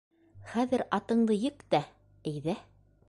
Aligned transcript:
Хәҙер 0.53 0.83
атыңды 0.99 1.37
ек 1.43 1.61
тә, 1.75 1.83
әйҙә. 2.33 2.57